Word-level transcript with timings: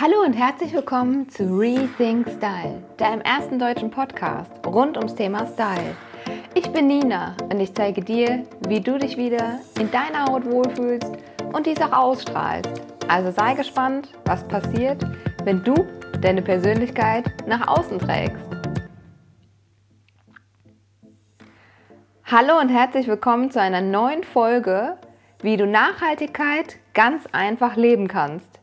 Hallo 0.00 0.22
und 0.24 0.32
herzlich 0.32 0.72
willkommen 0.72 1.28
zu 1.28 1.44
Rethink 1.54 2.26
Style, 2.26 2.82
deinem 2.96 3.20
ersten 3.20 3.58
deutschen 3.58 3.90
Podcast 3.90 4.50
rund 4.66 4.96
ums 4.96 5.14
Thema 5.14 5.46
Style. 5.46 5.94
Ich 6.54 6.66
bin 6.72 6.86
Nina 6.86 7.36
und 7.52 7.60
ich 7.60 7.74
zeige 7.74 8.00
dir, 8.00 8.46
wie 8.66 8.80
du 8.80 8.96
dich 8.96 9.18
wieder 9.18 9.60
in 9.78 9.90
deiner 9.90 10.24
Haut 10.24 10.50
wohlfühlst 10.50 11.12
und 11.52 11.66
dies 11.66 11.78
auch 11.82 11.92
ausstrahlst. 11.92 12.80
Also 13.06 13.32
sei 13.32 13.52
gespannt, 13.52 14.08
was 14.24 14.48
passiert, 14.48 15.04
wenn 15.44 15.62
du 15.62 15.74
deine 16.22 16.40
Persönlichkeit 16.40 17.30
nach 17.46 17.68
außen 17.68 17.98
trägst. 17.98 18.48
Hallo 22.24 22.58
und 22.60 22.70
herzlich 22.70 23.08
willkommen 23.08 23.50
zu 23.50 23.60
einer 23.60 23.82
neuen 23.82 24.24
Folge, 24.24 24.96
wie 25.42 25.58
du 25.58 25.66
Nachhaltigkeit 25.66 26.78
ganz 26.94 27.26
einfach 27.32 27.76
leben 27.76 28.08
kannst. 28.08 28.61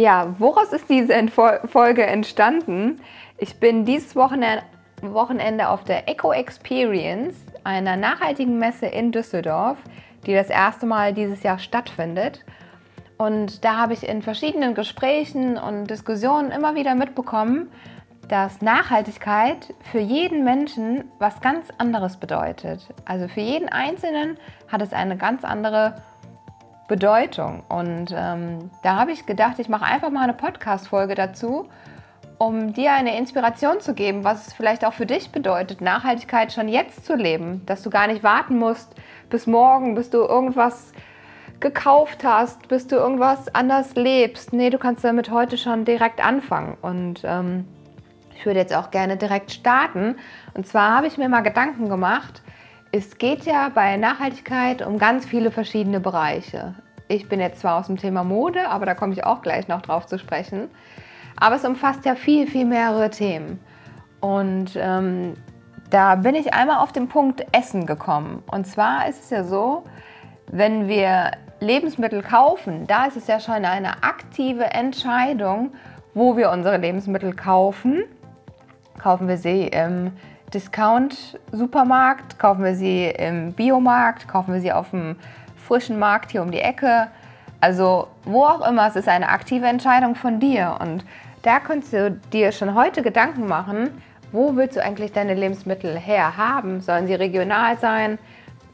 Ja, 0.00 0.34
woraus 0.38 0.72
ist 0.72 0.88
diese 0.88 1.12
Folge 1.28 2.06
entstanden? 2.06 3.02
Ich 3.36 3.60
bin 3.60 3.84
dieses 3.84 4.16
Wochenende 4.16 5.68
auf 5.68 5.84
der 5.84 6.08
Eco 6.08 6.32
Experience, 6.32 7.36
einer 7.64 7.98
nachhaltigen 7.98 8.58
Messe 8.58 8.86
in 8.86 9.12
Düsseldorf, 9.12 9.76
die 10.24 10.32
das 10.32 10.48
erste 10.48 10.86
Mal 10.86 11.12
dieses 11.12 11.42
Jahr 11.42 11.58
stattfindet. 11.58 12.46
Und 13.18 13.62
da 13.62 13.76
habe 13.76 13.92
ich 13.92 14.08
in 14.08 14.22
verschiedenen 14.22 14.74
Gesprächen 14.74 15.58
und 15.58 15.90
Diskussionen 15.90 16.50
immer 16.50 16.74
wieder 16.74 16.94
mitbekommen, 16.94 17.70
dass 18.26 18.62
Nachhaltigkeit 18.62 19.74
für 19.92 20.00
jeden 20.00 20.44
Menschen 20.44 21.04
was 21.18 21.42
ganz 21.42 21.68
anderes 21.76 22.16
bedeutet. 22.16 22.88
Also 23.04 23.28
für 23.28 23.40
jeden 23.40 23.68
Einzelnen 23.68 24.38
hat 24.68 24.80
es 24.80 24.94
eine 24.94 25.18
ganz 25.18 25.44
andere 25.44 26.00
Bedeutung. 26.90 27.62
Und 27.68 28.12
ähm, 28.14 28.68
da 28.82 28.96
habe 28.96 29.12
ich 29.12 29.24
gedacht, 29.24 29.60
ich 29.60 29.68
mache 29.68 29.84
einfach 29.84 30.10
mal 30.10 30.24
eine 30.24 30.34
Podcast-Folge 30.34 31.14
dazu, 31.14 31.68
um 32.36 32.72
dir 32.72 32.92
eine 32.92 33.16
Inspiration 33.16 33.80
zu 33.80 33.94
geben, 33.94 34.24
was 34.24 34.48
es 34.48 34.52
vielleicht 34.52 34.84
auch 34.84 34.92
für 34.92 35.06
dich 35.06 35.30
bedeutet, 35.30 35.80
Nachhaltigkeit 35.80 36.52
schon 36.52 36.68
jetzt 36.68 37.06
zu 37.06 37.14
leben. 37.14 37.62
Dass 37.64 37.82
du 37.82 37.90
gar 37.90 38.08
nicht 38.08 38.24
warten 38.24 38.58
musst 38.58 38.92
bis 39.30 39.46
morgen, 39.46 39.94
bis 39.94 40.10
du 40.10 40.18
irgendwas 40.18 40.92
gekauft 41.60 42.24
hast, 42.24 42.66
bis 42.66 42.88
du 42.88 42.96
irgendwas 42.96 43.54
anders 43.54 43.94
lebst. 43.94 44.52
Nee, 44.52 44.70
du 44.70 44.78
kannst 44.78 45.04
damit 45.04 45.30
heute 45.30 45.58
schon 45.58 45.84
direkt 45.84 46.24
anfangen. 46.24 46.76
Und 46.82 47.20
ähm, 47.22 47.68
ich 48.34 48.44
würde 48.46 48.58
jetzt 48.58 48.74
auch 48.74 48.90
gerne 48.90 49.16
direkt 49.16 49.52
starten. 49.52 50.16
Und 50.54 50.66
zwar 50.66 50.96
habe 50.96 51.06
ich 51.06 51.18
mir 51.18 51.28
mal 51.28 51.42
Gedanken 51.42 51.88
gemacht, 51.88 52.42
es 52.92 53.18
geht 53.18 53.44
ja 53.44 53.68
bei 53.68 53.96
Nachhaltigkeit 53.96 54.84
um 54.84 54.98
ganz 54.98 55.24
viele 55.24 55.50
verschiedene 55.50 56.00
Bereiche. 56.00 56.74
Ich 57.10 57.28
bin 57.28 57.40
jetzt 57.40 57.62
zwar 57.62 57.76
aus 57.76 57.88
dem 57.88 57.96
Thema 57.96 58.22
Mode, 58.22 58.68
aber 58.68 58.86
da 58.86 58.94
komme 58.94 59.12
ich 59.12 59.24
auch 59.24 59.42
gleich 59.42 59.66
noch 59.66 59.82
drauf 59.82 60.06
zu 60.06 60.16
sprechen. 60.16 60.70
Aber 61.36 61.56
es 61.56 61.64
umfasst 61.64 62.04
ja 62.04 62.14
viel, 62.14 62.46
viel 62.46 62.64
mehrere 62.64 63.10
Themen. 63.10 63.58
Und 64.20 64.76
ähm, 64.76 65.34
da 65.90 66.14
bin 66.14 66.36
ich 66.36 66.54
einmal 66.54 66.78
auf 66.78 66.92
den 66.92 67.08
Punkt 67.08 67.44
Essen 67.50 67.84
gekommen. 67.84 68.44
Und 68.48 68.68
zwar 68.68 69.08
ist 69.08 69.24
es 69.24 69.30
ja 69.30 69.42
so, 69.42 69.82
wenn 70.46 70.86
wir 70.86 71.32
Lebensmittel 71.58 72.22
kaufen, 72.22 72.86
da 72.86 73.06
ist 73.06 73.16
es 73.16 73.26
ja 73.26 73.40
schon 73.40 73.64
eine 73.64 74.04
aktive 74.04 74.66
Entscheidung, 74.66 75.72
wo 76.14 76.36
wir 76.36 76.52
unsere 76.52 76.76
Lebensmittel 76.76 77.34
kaufen. 77.34 78.04
Kaufen 78.98 79.26
wir 79.26 79.36
sie 79.36 79.66
im 79.66 80.12
Discount-Supermarkt? 80.54 82.38
Kaufen 82.38 82.62
wir 82.62 82.76
sie 82.76 83.06
im 83.06 83.52
Biomarkt? 83.52 84.28
Kaufen 84.28 84.54
wir 84.54 84.60
sie 84.60 84.72
auf 84.72 84.90
dem 84.90 85.16
frischen 85.70 85.98
Markt 85.98 86.30
hier 86.32 86.42
um 86.42 86.50
die 86.50 86.60
Ecke? 86.60 87.08
Also 87.60 88.08
wo 88.24 88.44
auch 88.44 88.66
immer, 88.68 88.88
es 88.88 88.96
ist 88.96 89.08
eine 89.08 89.28
aktive 89.28 89.66
Entscheidung 89.66 90.14
von 90.14 90.40
dir. 90.40 90.76
Und 90.80 91.04
da 91.42 91.60
kannst 91.60 91.92
du 91.92 92.18
dir 92.32 92.52
schon 92.52 92.74
heute 92.74 93.02
Gedanken 93.02 93.46
machen, 93.46 94.02
wo 94.32 94.56
willst 94.56 94.76
du 94.76 94.82
eigentlich 94.82 95.12
deine 95.12 95.34
Lebensmittel 95.34 95.96
her 95.96 96.36
haben? 96.36 96.80
Sollen 96.80 97.06
sie 97.06 97.14
regional 97.14 97.78
sein? 97.78 98.18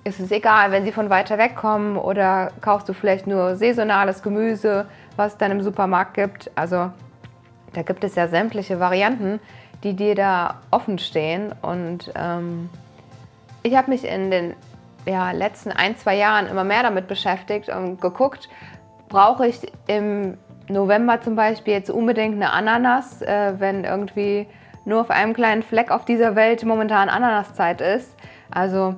Ist 0.04 0.20
es 0.20 0.30
egal, 0.30 0.70
wenn 0.70 0.84
sie 0.84 0.92
von 0.92 1.10
weiter 1.10 1.38
weg 1.38 1.56
kommen? 1.56 1.96
Oder 1.96 2.52
kaufst 2.60 2.88
du 2.88 2.92
vielleicht 2.92 3.26
nur 3.26 3.56
saisonales 3.56 4.22
Gemüse, 4.22 4.86
was 5.16 5.32
es 5.32 5.38
dann 5.38 5.50
im 5.50 5.62
Supermarkt 5.62 6.14
gibt? 6.14 6.50
Also 6.54 6.90
da 7.72 7.82
gibt 7.82 8.04
es 8.04 8.14
ja 8.14 8.28
sämtliche 8.28 8.80
Varianten 8.80 9.40
die 9.82 9.94
dir 9.94 10.14
da 10.14 10.56
offen 10.70 10.98
stehen. 10.98 11.52
Und 11.62 12.12
ähm, 12.14 12.68
ich 13.62 13.76
habe 13.76 13.90
mich 13.90 14.04
in 14.04 14.30
den 14.30 14.54
ja, 15.06 15.30
letzten 15.30 15.72
ein, 15.72 15.96
zwei 15.96 16.16
Jahren 16.16 16.46
immer 16.46 16.64
mehr 16.64 16.82
damit 16.82 17.08
beschäftigt 17.08 17.68
und 17.68 18.00
geguckt, 18.00 18.48
brauche 19.08 19.46
ich 19.46 19.60
im 19.86 20.36
November 20.68 21.20
zum 21.20 21.36
Beispiel 21.36 21.74
jetzt 21.74 21.90
unbedingt 21.90 22.34
eine 22.34 22.52
Ananas, 22.52 23.22
äh, 23.22 23.54
wenn 23.58 23.84
irgendwie 23.84 24.48
nur 24.84 25.00
auf 25.00 25.10
einem 25.10 25.32
kleinen 25.32 25.62
Fleck 25.62 25.90
auf 25.90 26.04
dieser 26.04 26.34
Welt 26.36 26.64
momentan 26.64 27.08
Ananaszeit 27.08 27.80
ist. 27.80 28.14
Also 28.50 28.94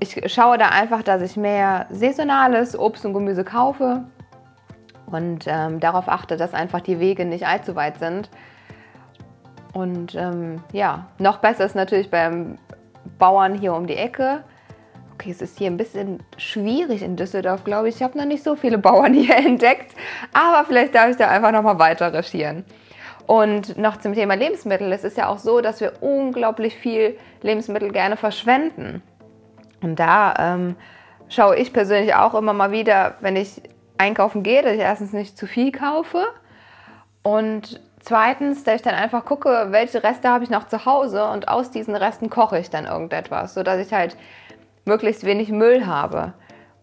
ich 0.00 0.32
schaue 0.32 0.58
da 0.58 0.68
einfach, 0.68 1.02
dass 1.02 1.22
ich 1.22 1.36
mehr 1.36 1.86
saisonales 1.90 2.78
Obst 2.78 3.04
und 3.04 3.14
Gemüse 3.14 3.44
kaufe 3.44 4.04
und 5.06 5.44
ähm, 5.46 5.80
darauf 5.80 6.08
achte, 6.08 6.36
dass 6.36 6.54
einfach 6.54 6.80
die 6.80 6.98
Wege 6.98 7.24
nicht 7.24 7.46
allzu 7.46 7.76
weit 7.76 7.98
sind. 7.98 8.30
Und 9.72 10.14
ähm, 10.14 10.62
ja, 10.72 11.06
noch 11.18 11.38
besser 11.38 11.64
ist 11.64 11.74
natürlich 11.74 12.10
beim 12.10 12.58
Bauern 13.18 13.54
hier 13.54 13.74
um 13.74 13.86
die 13.86 13.96
Ecke. 13.96 14.44
Okay, 15.22 15.30
es 15.30 15.40
ist 15.40 15.56
hier 15.56 15.68
ein 15.68 15.76
bisschen 15.76 16.20
schwierig 16.36 17.00
in 17.00 17.14
Düsseldorf, 17.14 17.62
glaube 17.62 17.88
ich. 17.88 17.94
Ich 17.94 18.02
habe 18.02 18.18
noch 18.18 18.24
nicht 18.24 18.42
so 18.42 18.56
viele 18.56 18.76
Bauern 18.76 19.14
hier 19.14 19.36
entdeckt, 19.36 19.94
aber 20.32 20.66
vielleicht 20.66 20.96
darf 20.96 21.10
ich 21.10 21.16
da 21.16 21.28
einfach 21.28 21.52
noch 21.52 21.62
mal 21.62 21.78
weiter 21.78 22.12
recherchieren. 22.12 22.64
Und 23.28 23.78
noch 23.78 23.98
zum 23.98 24.14
Thema 24.14 24.34
Lebensmittel. 24.34 24.90
Es 24.90 25.04
ist 25.04 25.16
ja 25.16 25.28
auch 25.28 25.38
so, 25.38 25.60
dass 25.60 25.80
wir 25.80 25.92
unglaublich 26.00 26.74
viel 26.74 27.16
Lebensmittel 27.40 27.92
gerne 27.92 28.16
verschwenden. 28.16 29.00
Und 29.80 30.00
da 30.00 30.34
ähm, 30.40 30.74
schaue 31.28 31.54
ich 31.54 31.72
persönlich 31.72 32.16
auch 32.16 32.34
immer 32.34 32.52
mal 32.52 32.72
wieder, 32.72 33.14
wenn 33.20 33.36
ich 33.36 33.62
einkaufen 33.98 34.42
gehe, 34.42 34.62
dass 34.62 34.72
ich 34.72 34.80
erstens 34.80 35.12
nicht 35.12 35.38
zu 35.38 35.46
viel 35.46 35.70
kaufe 35.70 36.24
und 37.22 37.80
Zweitens, 38.04 38.64
dass 38.64 38.74
ich 38.74 38.82
dann 38.82 38.96
einfach 38.96 39.24
gucke, 39.24 39.68
welche 39.70 40.02
Reste 40.02 40.28
habe 40.28 40.42
ich 40.42 40.50
noch 40.50 40.66
zu 40.66 40.86
Hause 40.86 41.24
und 41.24 41.46
aus 41.46 41.70
diesen 41.70 41.94
Resten 41.94 42.30
koche 42.30 42.58
ich 42.58 42.68
dann 42.68 42.86
irgendetwas, 42.86 43.54
sodass 43.54 43.78
ich 43.78 43.92
halt 43.92 44.16
möglichst 44.84 45.24
wenig 45.24 45.50
Müll 45.50 45.86
habe. 45.86 46.32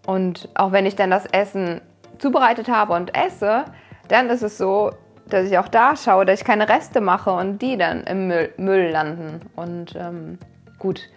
Und 0.06 0.50
auch 0.56 0.72
wenn 0.72 0.86
ich 0.86 0.96
dann 0.96 1.12
das 1.12 1.26
Essen 1.26 1.82
zubereitet 2.18 2.68
habe 2.68 2.94
und 2.94 3.16
esse, 3.16 3.66
dann 4.08 4.30
ist 4.30 4.42
es 4.42 4.58
so, 4.58 4.92
dass 5.28 5.46
ich 5.46 5.58
auch 5.58 5.68
da 5.68 5.96
schaue, 5.96 6.26
dass 6.26 6.40
ich 6.40 6.46
keine 6.46 6.68
Reste 6.68 7.02
mache 7.02 7.32
und 7.32 7.62
die 7.62 7.78
dann 7.78 8.04
im 8.06 8.28
Müll, 8.28 8.54
Müll 8.58 8.90
landen. 8.90 9.42
Und 9.56 9.96
ähm, 9.96 10.40
gut, 10.80 11.10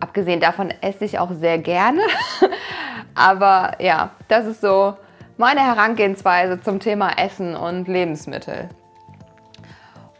abgesehen 0.00 0.40
davon 0.40 0.72
esse 0.80 1.04
ich 1.04 1.18
auch 1.18 1.32
sehr 1.32 1.58
gerne. 1.58 2.02
Aber 3.14 3.72
ja, 3.80 4.10
das 4.28 4.46
ist 4.46 4.60
so 4.60 4.96
meine 5.36 5.60
Herangehensweise 5.60 6.60
zum 6.60 6.78
Thema 6.80 7.10
Essen 7.18 7.56
und 7.56 7.88
Lebensmittel. 7.88 8.68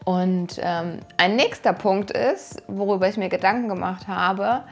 Und 0.05 0.59
ähm, 0.61 0.99
ein 1.17 1.35
nächster 1.35 1.73
Punkt 1.73 2.11
ist, 2.11 2.63
worüber 2.67 3.07
ich 3.07 3.17
mir 3.17 3.29
Gedanken 3.29 3.69
gemacht 3.69 4.07
habe, 4.07 4.63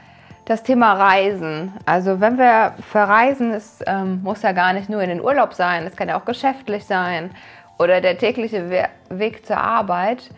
das 0.48 0.62
Thema 0.62 0.94
Reisen. 0.94 1.74
Also 1.84 2.20
wenn 2.20 2.38
wir 2.38 2.72
verreisen, 2.90 3.52
es 3.52 3.80
ähm, 3.86 4.22
muss 4.22 4.40
ja 4.40 4.52
gar 4.52 4.72
nicht 4.72 4.88
nur 4.88 5.02
in 5.02 5.10
den 5.10 5.20
Urlaub 5.20 5.52
sein, 5.52 5.86
es 5.86 5.94
kann 5.94 6.08
ja 6.08 6.18
auch 6.18 6.24
geschäftlich 6.24 6.86
sein 6.86 7.30
oder 7.78 8.00
der 8.00 8.16
tägliche 8.16 8.70
We 8.70 8.88
Weg 9.10 9.44
zur 9.44 9.58
Arbeit. 9.58 10.30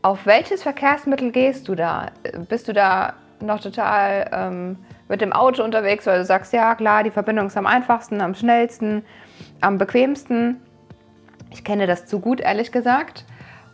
Auf 0.00 0.26
welches 0.26 0.62
Verkehrsmittel 0.62 1.32
gehst 1.32 1.66
du 1.66 1.74
da? 1.74 2.06
Bist 2.48 2.68
du 2.68 2.72
da 2.72 3.14
noch 3.40 3.60
total 3.60 4.30
ähm, 4.32 4.76
mit 5.08 5.20
dem 5.20 5.32
Auto 5.32 5.64
unterwegs, 5.64 6.06
weil 6.06 6.18
du 6.18 6.24
sagst, 6.24 6.52
ja 6.52 6.76
klar, 6.76 7.02
die 7.02 7.10
Verbindung 7.10 7.48
ist 7.48 7.56
am 7.56 7.66
einfachsten, 7.66 8.20
am 8.20 8.36
schnellsten, 8.36 9.04
am 9.60 9.76
bequemsten? 9.76 10.62
Ich 11.50 11.64
kenne 11.64 11.88
das 11.88 12.06
zu 12.06 12.20
gut, 12.20 12.40
ehrlich 12.40 12.70
gesagt. 12.70 13.24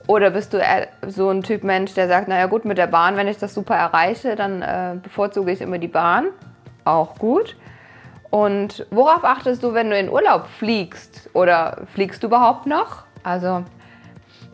Oder 0.06 0.30
bist 0.30 0.52
du 0.52 0.60
so 1.06 1.30
ein 1.30 1.42
Typ 1.42 1.64
Mensch, 1.64 1.94
der 1.94 2.08
sagt, 2.08 2.28
naja 2.28 2.46
gut, 2.46 2.64
mit 2.64 2.76
der 2.76 2.86
Bahn, 2.86 3.16
wenn 3.16 3.26
ich 3.26 3.38
das 3.38 3.54
super 3.54 3.74
erreiche, 3.74 4.36
dann 4.36 4.60
äh, 4.60 4.96
bevorzuge 5.02 5.50
ich 5.50 5.62
immer 5.62 5.78
die 5.78 5.88
Bahn. 5.88 6.26
Auch 6.84 7.18
gut. 7.18 7.56
Und 8.30 8.86
worauf 8.90 9.24
achtest 9.24 9.62
du, 9.62 9.72
wenn 9.72 9.88
du 9.88 9.98
in 9.98 10.10
Urlaub 10.10 10.46
fliegst? 10.46 11.30
Oder 11.32 11.78
fliegst 11.94 12.22
du 12.22 12.26
überhaupt 12.26 12.66
noch? 12.66 13.04
Also 13.22 13.64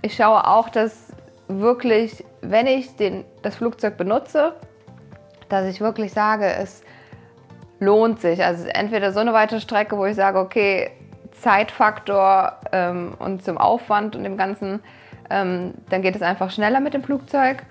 ich 0.02 0.14
schaue 0.14 0.46
auch, 0.46 0.68
dass 0.68 1.12
wirklich, 1.48 2.24
wenn 2.42 2.66
ich 2.66 2.94
den, 2.96 3.24
das 3.42 3.56
Flugzeug 3.56 3.96
benutze, 3.96 4.54
dass 5.48 5.66
ich 5.66 5.80
wirklich 5.80 6.12
sage, 6.12 6.46
es 6.46 6.82
lohnt 7.80 8.20
sich. 8.20 8.44
Also 8.44 8.68
entweder 8.68 9.12
so 9.12 9.18
eine 9.18 9.32
weite 9.32 9.60
Strecke, 9.60 9.98
wo 9.98 10.06
ich 10.06 10.14
sage, 10.14 10.38
okay, 10.38 10.92
Zeitfaktor 11.32 12.60
ähm, 12.70 13.14
und 13.18 13.42
zum 13.44 13.58
Aufwand 13.58 14.14
und 14.14 14.24
dem 14.24 14.36
Ganzen 14.36 14.80
ähm, 15.30 15.74
dann 15.88 16.02
geht 16.02 16.16
es 16.16 16.22
einfach 16.22 16.50
schneller 16.50 16.80
mit 16.80 16.94
dem 16.94 17.02
Flugzeug. 17.02 17.62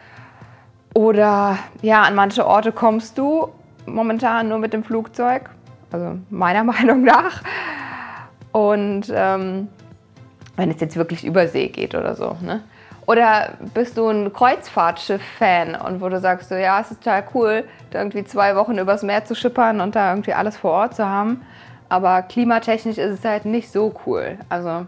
Oder 0.94 1.57
ja, 1.81 2.03
an 2.03 2.15
manche 2.15 2.47
Orte 2.47 2.71
kommst 2.71 3.17
du 3.17 3.50
momentan 3.85 4.50
nur 4.50 4.59
mit 4.59 4.73
dem 4.73 4.83
Flugzeug, 4.83 5.50
also 5.91 6.17
meiner 6.29 6.63
Meinung 6.73 7.03
nach. 7.03 7.44
Und 8.51 9.11
ähm, 9.13 9.67
wenn 10.56 10.71
es 10.71 10.79
jetzt 10.79 10.95
wirklich 10.95 11.23
über 11.23 11.47
See 11.47 11.67
geht 11.67 11.95
oder 11.95 12.15
so. 12.15 12.35
Ne? 12.41 12.63
Oder 13.06 13.53
bist 13.73 13.97
du 13.97 14.07
ein 14.07 14.33
Kreuzfahrtschiff-Fan 14.33 15.75
und 15.75 16.01
wo 16.01 16.09
du 16.09 16.19
sagst, 16.19 16.50
so, 16.50 16.56
ja, 16.56 16.79
es 16.79 16.91
ist 16.91 17.03
total 17.03 17.23
cool, 17.33 17.63
da 17.91 18.00
irgendwie 18.00 18.23
zwei 18.23 18.56
Wochen 18.56 18.77
übers 18.77 19.01
Meer 19.01 19.25
zu 19.25 19.35
schippern 19.35 19.81
und 19.81 19.95
da 19.95 20.11
irgendwie 20.11 20.33
alles 20.33 20.57
vor 20.57 20.71
Ort 20.71 20.95
zu 20.95 21.07
haben. 21.07 21.41
Aber 21.89 22.21
klimatechnisch 22.21 23.00
ist 23.00 23.19
es 23.19 23.25
halt 23.25 23.45
nicht 23.45 23.71
so 23.71 23.95
cool. 24.06 24.38
Also 24.47 24.85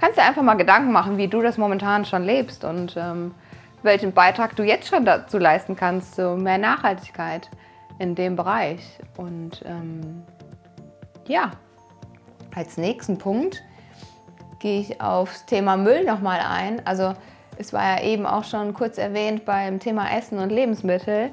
kannst 0.00 0.18
dir 0.18 0.22
einfach 0.22 0.42
mal 0.42 0.54
Gedanken 0.54 0.92
machen, 0.92 1.18
wie 1.18 1.28
du 1.28 1.42
das 1.42 1.58
momentan 1.58 2.04
schon 2.04 2.24
lebst 2.24 2.64
und 2.64 2.96
ähm, 2.96 3.34
welchen 3.82 4.12
Beitrag 4.12 4.56
du 4.56 4.62
jetzt 4.62 4.88
schon 4.88 5.04
dazu 5.04 5.38
leisten 5.38 5.76
kannst, 5.76 6.14
zu 6.14 6.36
mehr 6.36 6.58
Nachhaltigkeit 6.58 7.50
in 7.98 8.14
dem 8.14 8.36
Bereich. 8.36 8.98
Und 9.16 9.62
ähm, 9.64 10.22
ja, 11.26 11.52
als 12.54 12.76
nächsten 12.76 13.18
Punkt 13.18 13.62
gehe 14.58 14.80
ich 14.80 15.00
aufs 15.00 15.46
Thema 15.46 15.76
Müll 15.76 16.04
nochmal 16.04 16.40
ein. 16.40 16.84
Also 16.86 17.14
es 17.56 17.72
war 17.72 17.96
ja 17.98 18.02
eben 18.02 18.26
auch 18.26 18.44
schon 18.44 18.74
kurz 18.74 18.98
erwähnt 18.98 19.44
beim 19.44 19.80
Thema 19.80 20.16
Essen 20.16 20.38
und 20.38 20.50
Lebensmittel. 20.50 21.30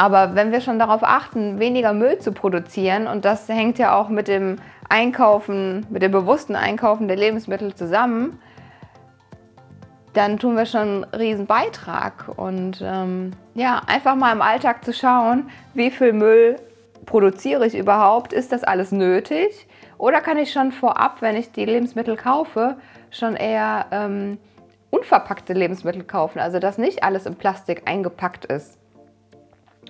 Aber 0.00 0.34
wenn 0.34 0.50
wir 0.50 0.62
schon 0.62 0.78
darauf 0.78 1.02
achten, 1.02 1.58
weniger 1.58 1.92
Müll 1.92 2.18
zu 2.20 2.32
produzieren, 2.32 3.06
und 3.06 3.26
das 3.26 3.46
hängt 3.50 3.78
ja 3.78 3.94
auch 3.94 4.08
mit 4.08 4.28
dem 4.28 4.56
Einkaufen, 4.88 5.86
mit 5.90 6.00
dem 6.00 6.10
bewussten 6.10 6.56
Einkaufen 6.56 7.06
der 7.06 7.18
Lebensmittel 7.18 7.74
zusammen, 7.74 8.40
dann 10.14 10.38
tun 10.38 10.56
wir 10.56 10.64
schon 10.64 11.04
einen 11.04 11.04
riesen 11.04 11.44
Beitrag. 11.44 12.30
Und 12.34 12.82
ähm, 12.82 13.32
ja, 13.52 13.82
einfach 13.88 14.16
mal 14.16 14.32
im 14.32 14.40
Alltag 14.40 14.86
zu 14.86 14.94
schauen, 14.94 15.50
wie 15.74 15.90
viel 15.90 16.14
Müll 16.14 16.56
produziere 17.04 17.66
ich 17.66 17.76
überhaupt? 17.76 18.32
Ist 18.32 18.52
das 18.52 18.64
alles 18.64 18.92
nötig? 18.92 19.68
Oder 19.98 20.22
kann 20.22 20.38
ich 20.38 20.50
schon 20.50 20.72
vorab, 20.72 21.20
wenn 21.20 21.36
ich 21.36 21.52
die 21.52 21.66
Lebensmittel 21.66 22.16
kaufe, 22.16 22.78
schon 23.10 23.36
eher 23.36 23.84
ähm, 23.90 24.38
unverpackte 24.88 25.52
Lebensmittel 25.52 26.04
kaufen? 26.04 26.38
Also 26.38 26.58
dass 26.58 26.78
nicht 26.78 27.04
alles 27.04 27.26
in 27.26 27.34
Plastik 27.34 27.82
eingepackt 27.84 28.46
ist. 28.46 28.79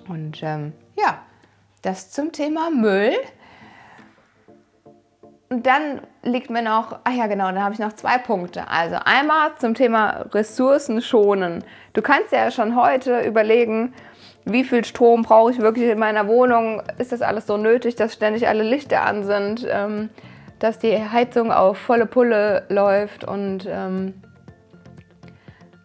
Und 0.07 0.41
ähm, 0.43 0.73
ja, 0.97 1.19
das 1.81 2.11
zum 2.11 2.31
Thema 2.31 2.69
Müll. 2.69 3.13
Und 5.49 5.65
dann 5.65 6.01
liegt 6.23 6.49
mir 6.49 6.61
noch, 6.61 6.99
ach 7.03 7.13
ja 7.13 7.27
genau, 7.27 7.45
dann 7.45 7.61
habe 7.61 7.73
ich 7.73 7.79
noch 7.79 7.93
zwei 7.93 8.17
Punkte. 8.17 8.67
Also 8.69 8.97
einmal 9.03 9.51
zum 9.57 9.73
Thema 9.73 10.25
Ressourcen 10.33 11.01
schonen. 11.01 11.63
Du 11.93 12.01
kannst 12.01 12.31
ja 12.31 12.51
schon 12.51 12.75
heute 12.75 13.21
überlegen, 13.21 13.93
wie 14.45 14.63
viel 14.63 14.85
Strom 14.85 15.23
brauche 15.23 15.51
ich 15.51 15.59
wirklich 15.59 15.89
in 15.89 15.99
meiner 15.99 16.27
Wohnung? 16.27 16.81
Ist 16.97 17.11
das 17.11 17.21
alles 17.21 17.47
so 17.47 17.57
nötig, 17.57 17.95
dass 17.95 18.13
ständig 18.13 18.47
alle 18.47 18.63
Lichter 18.63 19.03
an 19.03 19.23
sind, 19.23 19.67
ähm, 19.69 20.09
dass 20.59 20.79
die 20.79 20.97
Heizung 20.97 21.51
auf 21.51 21.77
volle 21.77 22.05
Pulle 22.05 22.65
läuft 22.69 23.23
und 23.23 23.67
ähm, 23.69 24.13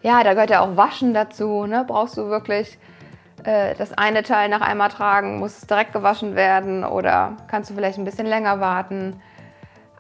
ja, 0.03 0.23
da 0.23 0.35
gehört 0.35 0.51
ja 0.51 0.61
auch 0.61 0.77
Waschen 0.77 1.15
dazu. 1.15 1.67
Ne? 1.67 1.85
Brauchst 1.85 2.17
du 2.17 2.29
wirklich 2.29 2.79
äh, 3.47 3.75
das 3.77 3.93
eine 3.93 4.23
Teil 4.23 4.49
nach 4.49 4.61
einmal 4.61 4.91
tragen? 4.91 5.39
Muss 5.39 5.59
es 5.59 5.67
direkt 5.67 5.93
gewaschen 5.93 6.35
werden 6.35 6.85
oder 6.85 7.37
kannst 7.49 7.71
du 7.71 7.75
vielleicht 7.75 7.99
ein 7.99 8.05
bisschen 8.05 8.27
länger 8.27 8.61
warten? 8.61 9.23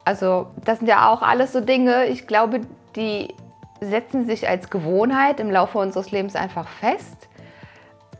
Also 0.05 0.49
das 0.65 0.79
sind 0.79 0.89
ja 0.89 1.09
auch 1.09 1.23
alles 1.23 1.53
so 1.53 1.61
Dinge, 1.61 2.07
ich 2.07 2.27
glaube, 2.27 2.61
die 2.95 3.35
setzen 3.81 4.27
sich 4.27 4.49
als 4.49 4.71
Gewohnheit 4.71 5.41
im 5.41 5.51
Laufe 5.51 5.79
unseres 5.79 6.11
Lebens 6.11 6.37
einfach 6.37 6.69
fest. 6.69 7.29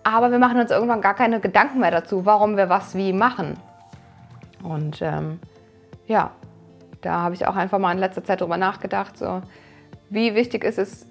Aber 0.03 0.31
wir 0.31 0.39
machen 0.39 0.61
uns 0.61 0.71
irgendwann 0.71 1.01
gar 1.01 1.15
keine 1.15 1.41
Gedanken 1.41 1.81
mehr 1.81 1.91
dazu, 1.91 2.25
warum 2.25 2.57
wir 2.57 2.69
was 2.69 2.95
wie 2.95 3.13
machen. 3.13 3.59
Und 4.63 5.03
ähm, 5.03 5.41
ja, 6.07 6.31
da 7.01 7.21
habe 7.23 7.35
ich 7.35 7.47
auch 7.47 7.57
einfach 7.57 7.79
mal 7.79 7.93
in 7.93 7.99
letzter 7.99 8.25
Zeit 8.25 8.41
drüber 8.41 8.57
nachgedacht, 8.57 9.19
so 9.19 9.43
wie 10.09 10.35
wichtig 10.35 10.65
ist 10.65 10.79
es, 10.79 11.07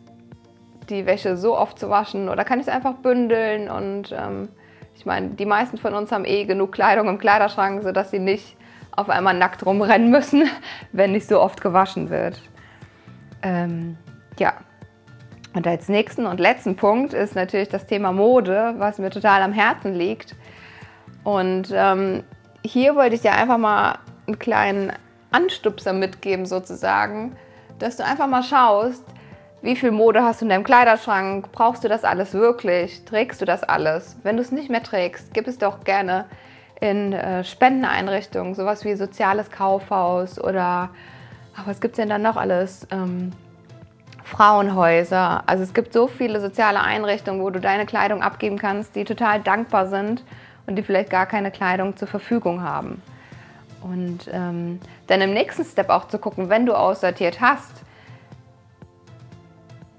die 0.89 1.05
Wäsche 1.05 1.37
so 1.37 1.57
oft 1.57 1.79
zu 1.79 1.89
waschen 1.89 2.29
oder 2.29 2.43
kann 2.43 2.59
ich 2.59 2.67
es 2.67 2.73
einfach 2.73 2.95
bündeln 2.95 3.69
und 3.69 4.13
ähm, 4.17 4.49
ich 4.95 5.05
meine, 5.05 5.29
die 5.29 5.45
meisten 5.45 5.77
von 5.77 5.93
uns 5.93 6.11
haben 6.11 6.25
eh 6.25 6.45
genug 6.45 6.71
Kleidung 6.71 7.09
im 7.09 7.17
Kleiderschrank, 7.17 7.83
sodass 7.83 8.11
sie 8.11 8.19
nicht 8.19 8.55
auf 8.95 9.09
einmal 9.09 9.33
nackt 9.33 9.65
rumrennen 9.65 10.09
müssen, 10.09 10.49
wenn 10.91 11.11
nicht 11.11 11.27
so 11.27 11.41
oft 11.41 11.61
gewaschen 11.61 12.09
wird. 12.09 12.41
Ähm, 13.41 13.97
ja. 14.39 14.53
Und 15.53 15.65
als 15.67 15.87
nächsten 15.87 16.25
und 16.25 16.39
letzten 16.39 16.75
Punkt 16.75 17.13
ist 17.13 17.35
natürlich 17.35 17.69
das 17.69 17.85
Thema 17.85 18.11
Mode, 18.11 18.75
was 18.77 18.97
mir 18.97 19.09
total 19.09 19.41
am 19.41 19.53
Herzen 19.53 19.93
liegt. 19.93 20.35
Und 21.23 21.69
ähm, 21.73 22.23
hier 22.65 22.95
wollte 22.95 23.15
ich 23.15 23.21
dir 23.21 23.31
einfach 23.31 23.57
mal 23.57 23.99
einen 24.27 24.37
kleinen 24.37 24.91
Anstupser 25.31 25.93
mitgeben, 25.93 26.45
sozusagen, 26.45 27.37
dass 27.79 27.95
du 27.95 28.03
einfach 28.03 28.27
mal 28.27 28.43
schaust, 28.43 29.03
wie 29.65 29.75
viel 29.75 29.89
Mode 29.89 30.23
hast 30.23 30.41
du 30.41 30.45
in 30.45 30.49
deinem 30.49 30.63
Kleiderschrank? 30.63 31.51
Brauchst 31.51 31.83
du 31.83 31.87
das 31.87 32.03
alles 32.03 32.33
wirklich? 32.33 33.03
Trägst 33.03 33.41
du 33.41 33.45
das 33.45 33.63
alles? 33.63 34.15
Wenn 34.21 34.37
du 34.37 34.43
es 34.43 34.51
nicht 34.51 34.69
mehr 34.69 34.83
trägst, 34.83 35.33
gib 35.33 35.47
es 35.47 35.57
doch 35.57 35.83
gerne 35.83 36.25
in 36.79 37.13
äh, 37.13 37.43
Spendeneinrichtungen, 37.43 38.53
sowas 38.53 38.85
wie 38.85 38.95
soziales 38.95 39.49
Kaufhaus 39.49 40.39
oder 40.39 40.89
ach, 41.57 41.65
was 41.65 41.81
gibt 41.81 41.93
es 41.93 41.97
denn 41.97 42.09
dann 42.09 42.21
noch 42.21 42.37
alles? 42.37 42.87
Ähm, 42.91 43.31
Frauenhäuser. 44.23 45.43
Also 45.47 45.63
es 45.63 45.73
gibt 45.73 45.93
so 45.93 46.07
viele 46.07 46.39
soziale 46.41 46.81
Einrichtungen, 46.81 47.41
wo 47.41 47.49
du 47.49 47.59
deine 47.59 47.87
Kleidung 47.87 48.21
abgeben 48.21 48.59
kannst, 48.59 48.95
die 48.95 49.03
total 49.03 49.41
dankbar 49.41 49.87
sind 49.87 50.23
und 50.67 50.75
die 50.75 50.83
vielleicht 50.83 51.09
gar 51.09 51.25
keine 51.25 51.49
Kleidung 51.49 51.97
zur 51.97 52.07
Verfügung 52.07 52.61
haben. 52.61 53.01
Und 53.81 54.29
ähm, 54.31 54.79
dann 55.07 55.21
im 55.21 55.33
nächsten 55.33 55.65
Step 55.65 55.89
auch 55.89 56.07
zu 56.07 56.19
gucken, 56.19 56.49
wenn 56.49 56.65
du 56.65 56.73
aussortiert 56.73 57.41
hast, 57.41 57.83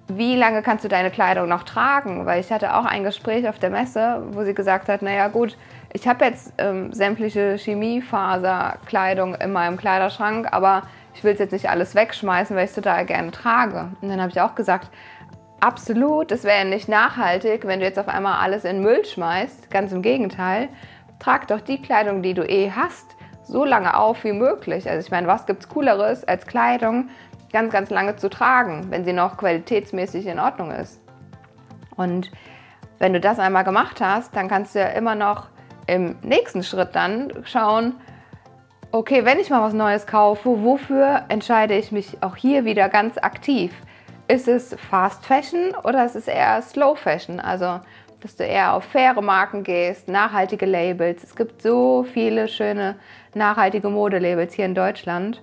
wie 0.09 0.37
lange 0.37 0.63
kannst 0.63 0.85
du 0.85 0.89
deine 0.89 1.11
Kleidung 1.11 1.49
noch 1.49 1.65
tragen? 1.65 2.27
Weil 2.27 2.41
ich 2.41 2.53
hatte 2.53 2.75
auch 2.77 2.85
ein 2.85 3.03
Gespräch 3.03 3.49
auf 3.49 3.59
der 3.59 3.71
Messe, 3.71 4.23
wo 4.31 4.45
sie 4.45 4.55
gesagt 4.55 4.89
hat, 4.89 5.03
naja 5.03 5.29
gut, 5.29 5.57
ich 5.93 6.07
habe 6.07 6.25
jetzt 6.25 6.53
ähm, 6.59 6.93
sämtliche 6.93 7.57
Chemiefaserkleidung 7.57 9.35
in 9.35 9.53
meinem 9.53 9.77
Kleiderschrank, 9.77 10.49
aber 10.53 10.83
ich 11.15 11.25
will 11.25 11.33
es 11.33 11.39
jetzt 11.39 11.53
nicht 11.53 11.71
alles 11.71 11.95
wegschmeißen, 11.95 12.55
weil 12.55 12.65
ich 12.65 12.71
es 12.71 12.77
total 12.77 13.05
gerne 13.07 13.31
trage. 13.31 13.89
Und 14.01 14.09
dann 14.09 14.21
habe 14.21 14.31
ich 14.31 14.41
auch 14.41 14.55
gesagt, 14.55 14.91
absolut, 15.61 16.31
es 16.31 16.45
wäre 16.45 16.67
nicht 16.67 16.89
nachhaltig, 16.89 17.67
wenn 17.67 17.81
du 17.81 17.87
jetzt 17.87 17.99
auf 17.99 18.09
einmal 18.09 18.39
alles 18.41 18.65
in 18.65 18.83
Müll 18.83 19.05
schmeißt. 19.05 19.71
Ganz 19.71 19.93
im 19.93 20.03
Gegenteil, 20.03 20.69
trag 21.19 21.49
doch 21.49 21.61
die 21.61 21.81
Kleidung, 21.81 22.23
die 22.23 22.35
du 22.35 22.43
eh 22.43 22.71
hast, 22.71 23.17
so 23.43 23.65
lange 23.65 23.97
auf 23.97 24.23
wie 24.25 24.33
möglich. 24.33 24.89
Also 24.89 25.05
ich 25.05 25.11
meine, 25.11 25.27
was 25.27 25.47
gibt 25.47 25.63
es 25.63 25.69
cooleres 25.69 26.25
als 26.25 26.47
Kleidung 26.47 27.09
ganz, 27.57 27.73
ganz 27.73 27.89
lange 27.89 28.17
zu 28.17 28.29
tragen, 28.29 28.89
wenn 28.91 29.07
sie 29.07 29.15
noch 29.15 29.39
qualitätsmäßig 29.39 30.27
in 30.27 30.39
Ordnung 30.39 30.73
ist? 30.73 31.01
Und 31.97 32.31
wenn 32.99 33.15
du 33.15 33.19
das 33.21 33.39
einmal 33.39 33.65
gemacht 33.65 34.03
hast, 34.03 34.37
dann 34.37 34.47
kannst 34.47 34.75
du 34.75 34.81
ja 34.81 34.89
immer 34.89 35.15
noch 35.15 35.49
im 35.87 36.17
nächsten 36.21 36.63
Schritt 36.63 36.91
dann 36.93 37.33
schauen, 37.45 37.95
okay, 38.93 39.25
wenn 39.25 39.39
ich 39.39 39.49
mal 39.49 39.63
was 39.63 39.73
Neues 39.73 40.07
kaufe, 40.07 40.63
wofür 40.63 41.25
entscheide 41.31 41.75
ich 41.79 41.93
mich 41.93 42.23
auch 42.23 42.37
hier 42.37 42.67
wieder 42.67 42.91
ganz 42.91 43.17
aktiv? 43.17 43.73
Ist 44.29 44.49
es 44.49 44.77
Fast 44.91 45.25
Fashion 45.25 45.75
oder 45.83 46.05
ist 46.05 46.15
es 46.15 46.29
eher 46.29 46.61
Slow 46.61 46.95
Fashion? 46.95 47.41
Also, 47.41 47.81
dass 48.21 48.37
du 48.37 48.45
eher 48.45 48.75
auf 48.75 48.85
faire 48.85 49.23
Marken 49.23 49.63
gehst, 49.63 50.09
nachhaltige 50.09 50.67
Labels. 50.67 51.25
Es 51.25 51.35
gibt 51.35 51.63
so 51.63 52.05
viele 52.13 52.49
schöne 52.49 52.97
nachhaltige 53.33 53.89
Modelabels 53.89 54.53
hier 54.53 54.67
in 54.67 54.75
Deutschland. 54.75 55.43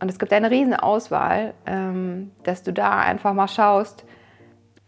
Und 0.00 0.10
es 0.10 0.18
gibt 0.18 0.32
eine 0.32 0.50
riesen 0.50 0.74
Auswahl, 0.74 1.54
ähm, 1.66 2.30
dass 2.42 2.62
du 2.62 2.72
da 2.72 3.00
einfach 3.00 3.34
mal 3.34 3.48
schaust, 3.48 4.04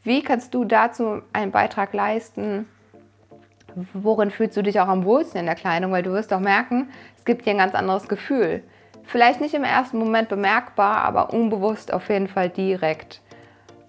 wie 0.02 0.22
kannst 0.22 0.54
du 0.54 0.64
dazu 0.64 1.22
einen 1.32 1.52
Beitrag 1.52 1.92
leisten, 1.92 2.66
worin 3.92 4.30
fühlst 4.30 4.56
du 4.56 4.62
dich 4.62 4.80
auch 4.80 4.88
am 4.88 5.04
wohlsten 5.04 5.40
in 5.40 5.46
der 5.46 5.54
Kleidung, 5.54 5.92
weil 5.92 6.02
du 6.02 6.12
wirst 6.12 6.32
auch 6.32 6.40
merken, 6.40 6.88
es 7.16 7.24
gibt 7.24 7.46
dir 7.46 7.50
ein 7.50 7.58
ganz 7.58 7.74
anderes 7.74 8.08
Gefühl. 8.08 8.62
Vielleicht 9.04 9.40
nicht 9.40 9.54
im 9.54 9.64
ersten 9.64 9.98
Moment 9.98 10.28
bemerkbar, 10.28 11.02
aber 11.02 11.32
unbewusst 11.32 11.92
auf 11.92 12.08
jeden 12.08 12.28
Fall 12.28 12.48
direkt. 12.48 13.20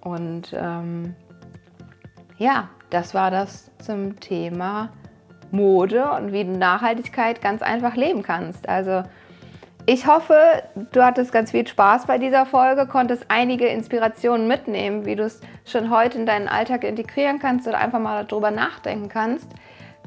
Und 0.01 0.53
ähm, 0.53 1.15
ja, 2.38 2.70
das 2.89 3.13
war 3.13 3.32
das 3.32 3.72
zum 3.77 4.20
Thema 4.20 4.89
Mode 5.51 6.12
und 6.12 6.32
wie 6.32 6.44
du 6.44 6.51
Nachhaltigkeit 6.51 7.42
ganz 7.42 7.62
einfach 7.62 7.96
leben 7.96 8.24
kannst. 8.24 8.68
Also 8.68 9.03
ich 9.86 10.08
hoffe, 10.08 10.63
du 10.92 11.04
hattest 11.04 11.32
ganz 11.32 11.52
viel 11.52 11.68
Spaß 11.68 12.06
bei 12.06 12.18
dieser 12.18 12.46
Folge, 12.46 12.88
konntest 12.88 13.25
einige 13.28 13.68
Inspirationen 13.68 14.48
mitnehmen, 14.48 15.06
wie 15.06 15.16
du 15.16 15.24
es 15.24 15.42
schon 15.66 15.90
heute 15.90 16.18
in 16.18 16.25
deinen 16.25 16.48
Alltag 16.48 16.84
integrieren 16.84 17.40
kannst 17.40 17.68
oder 17.68 17.80
einfach 17.80 18.00
mal 18.00 18.24
darüber 18.25 18.52
nachdenken 18.52 19.10
kannst. 19.10 19.50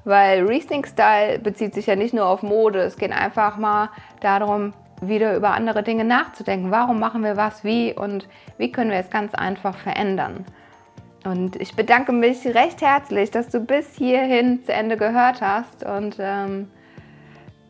Weil 0.05 0.47
Rethink 0.47 0.87
Style 0.87 1.39
bezieht 1.41 1.75
sich 1.75 1.87
ja 1.87 1.97
nicht 1.97 2.15
nur 2.15 2.27
auf 2.27 2.43
Mode, 2.43 2.81
es 2.81 2.97
geht 2.97 3.13
einfach 3.13 3.57
mal 3.59 3.91
darum, 4.21 4.73
wieder 5.03 5.37
über 5.37 5.51
andere 5.51 5.83
Dinge 5.83 6.05
nachzudenken. 6.05 6.71
Warum 6.71 6.99
machen 6.99 7.23
wir 7.23 7.37
was 7.37 7.65
wie 7.65 7.93
und 7.93 8.29
wie 8.57 8.73
können 8.73 8.91
wir 8.91 8.99
es 8.99 9.11
ganz 9.11 9.35
einfach 9.35 9.77
verändern? 9.77 10.47
Und 11.25 11.57
ich 11.57 11.75
bedanke 11.75 12.13
mich 12.13 12.47
recht 12.47 12.81
herzlich, 12.81 13.31
dass 13.31 13.49
du 13.49 13.61
bis 13.61 13.95
hierhin 13.97 14.65
zu 14.65 14.73
Ende 14.73 14.97
gehört 14.97 15.43
hast. 15.43 15.85
Und 15.85 16.17
ähm, 16.21 16.71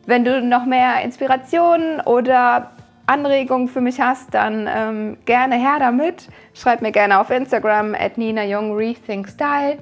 wenn 0.07 0.23
du 0.23 0.41
noch 0.41 0.65
mehr 0.65 1.01
Inspirationen 1.03 1.99
oder 1.99 2.71
Anregungen 3.07 3.67
für 3.67 3.81
mich 3.81 3.99
hast, 3.99 4.33
dann 4.33 4.67
ähm, 4.73 5.17
gerne 5.25 5.55
her 5.55 5.77
damit. 5.79 6.29
Schreib 6.53 6.81
mir 6.81 6.93
gerne 6.93 7.19
auf 7.19 7.29
Instagram 7.29 7.93
at 7.93 8.17
Nina 8.17 8.45
Jung 8.45 8.73
Rethink 8.75 9.27
Style. 9.27 9.77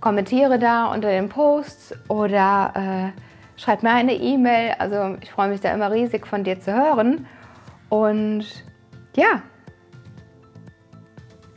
Kommentiere 0.00 0.58
da 0.58 0.86
unter 0.86 1.08
den 1.08 1.28
Posts 1.28 1.94
oder 2.08 3.12
äh, 3.14 3.60
schreib 3.60 3.82
mir 3.82 3.92
eine 3.92 4.14
E-Mail. 4.14 4.74
Also 4.78 5.16
ich 5.20 5.30
freue 5.30 5.48
mich 5.48 5.60
da 5.60 5.72
immer 5.72 5.92
riesig 5.92 6.26
von 6.26 6.42
dir 6.42 6.58
zu 6.58 6.72
hören. 6.72 7.26
Und 7.90 8.46
ja, 9.14 9.42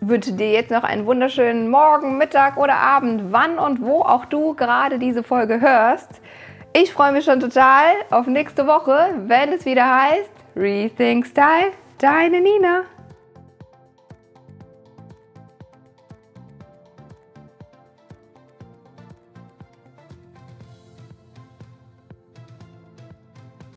wünsche 0.01 0.33
dir 0.33 0.51
jetzt 0.51 0.71
noch 0.71 0.83
einen 0.83 1.05
wunderschönen 1.05 1.69
Morgen, 1.69 2.17
Mittag 2.17 2.57
oder 2.57 2.75
Abend, 2.75 3.31
wann 3.31 3.57
und 3.57 3.81
wo 3.81 4.01
auch 4.01 4.25
du 4.25 4.55
gerade 4.55 4.99
diese 4.99 5.23
Folge 5.23 5.61
hörst. 5.61 6.21
Ich 6.71 6.93
freue 6.93 7.11
mich 7.11 7.25
schon 7.25 7.39
total 7.39 7.93
auf 8.11 8.27
nächste 8.27 8.67
Woche, 8.67 9.15
wenn 9.25 9.51
es 9.51 9.65
wieder 9.65 9.89
heißt 9.89 10.29
Rethink 10.55 11.25
Style, 11.25 11.71
deine 11.97 12.41
Nina. 12.41 12.83